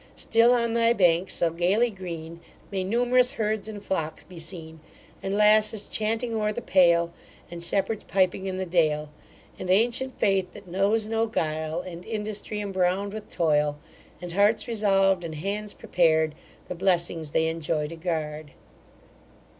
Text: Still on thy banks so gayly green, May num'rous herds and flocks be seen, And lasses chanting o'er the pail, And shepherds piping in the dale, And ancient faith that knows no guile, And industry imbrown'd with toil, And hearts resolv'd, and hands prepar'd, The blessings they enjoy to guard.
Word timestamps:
Still 0.15 0.51
on 0.53 0.73
thy 0.73 0.93
banks 0.93 1.35
so 1.35 1.51
gayly 1.51 1.91
green, 1.91 2.39
May 2.71 2.83
num'rous 2.83 3.33
herds 3.33 3.67
and 3.67 3.83
flocks 3.85 4.23
be 4.23 4.39
seen, 4.39 4.79
And 5.21 5.35
lasses 5.35 5.87
chanting 5.87 6.33
o'er 6.33 6.51
the 6.51 6.59
pail, 6.59 7.13
And 7.51 7.61
shepherds 7.63 8.05
piping 8.07 8.47
in 8.47 8.57
the 8.57 8.65
dale, 8.65 9.11
And 9.59 9.69
ancient 9.69 10.17
faith 10.19 10.53
that 10.53 10.65
knows 10.67 11.05
no 11.05 11.27
guile, 11.27 11.81
And 11.81 12.03
industry 12.03 12.61
imbrown'd 12.61 13.13
with 13.13 13.29
toil, 13.29 13.77
And 14.19 14.31
hearts 14.31 14.67
resolv'd, 14.67 15.23
and 15.23 15.35
hands 15.35 15.71
prepar'd, 15.75 16.33
The 16.67 16.73
blessings 16.73 17.29
they 17.29 17.45
enjoy 17.45 17.85
to 17.89 17.95
guard. 17.95 18.53